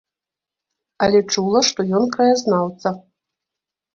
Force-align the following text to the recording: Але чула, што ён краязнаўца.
Але 1.07 1.19
чула, 1.35 1.61
што 1.69 1.85
ён 1.99 2.07
краязнаўца. 2.15 2.87